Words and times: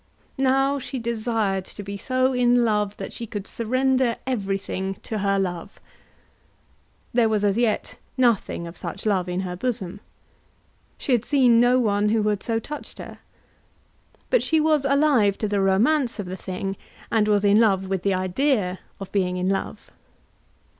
Now 0.39 0.79
she 0.79 0.97
desired 0.97 1.63
to 1.65 1.83
be 1.83 1.95
so 1.95 2.33
in 2.33 2.65
love 2.65 2.97
that 2.97 3.13
she 3.13 3.27
could 3.27 3.45
surrender 3.45 4.17
everything 4.25 4.95
to 5.03 5.19
her 5.19 5.37
love. 5.37 5.79
There 7.13 7.29
was 7.29 7.43
as 7.45 7.55
yet 7.55 7.99
nothing 8.17 8.65
of 8.65 8.75
such 8.75 9.05
love 9.05 9.29
in 9.29 9.41
her 9.41 9.55
bosom. 9.55 9.99
She 10.97 11.11
had 11.11 11.23
seen 11.23 11.59
no 11.59 11.79
one 11.79 12.09
who 12.09 12.27
had 12.29 12.41
so 12.41 12.57
touched 12.57 12.97
her. 12.97 13.19
But 14.31 14.41
she 14.41 14.59
was 14.59 14.85
alive 14.85 15.37
to 15.37 15.47
the 15.47 15.61
romance 15.61 16.17
of 16.17 16.25
the 16.25 16.35
thing, 16.35 16.77
and 17.11 17.27
was 17.27 17.43
in 17.43 17.59
love 17.59 17.85
with 17.87 18.01
the 18.01 18.15
idea 18.15 18.79
of 18.99 19.11
being 19.11 19.37
in 19.37 19.49
love. 19.49 19.91